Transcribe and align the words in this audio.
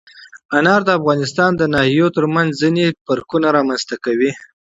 انار 0.57 0.81
د 0.85 0.89
افغانستان 0.99 1.51
د 1.57 1.61
ناحیو 1.73 2.07
ترمنځ 2.17 2.49
ځینې 2.61 2.85
تفاوتونه 2.97 3.47
رامنځ 3.57 3.81
ته 3.89 3.95
کوي. 4.05 4.31